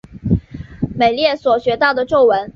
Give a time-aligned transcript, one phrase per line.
[0.95, 2.49] 美列所学到的咒文。